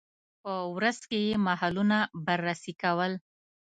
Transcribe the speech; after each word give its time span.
په 0.41 0.53
ورځ 0.75 0.99
کې 1.09 1.19
یې 1.27 1.33
محلونه 1.47 1.97
بررسي 2.25 2.73
کول. 2.81 3.13